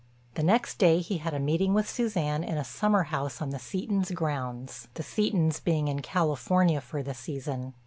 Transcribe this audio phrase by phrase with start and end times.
[0.33, 3.59] The next day he had a meeting with Suzanne in a summer house on the
[3.59, 7.75] Setons' grounds, the Setons being in California for the season.